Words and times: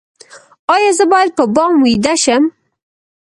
ایا 0.73 0.91
زه 0.97 1.05
باید 1.11 1.29
په 1.37 1.43
بام 1.55 1.71
ویده 1.83 2.13
شم؟ 2.23 2.43